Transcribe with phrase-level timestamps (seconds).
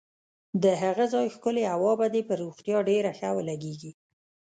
[0.63, 3.91] د هغه ځای ښکلې هوا به دې پر روغتیا ډېره ښه ولګېږي.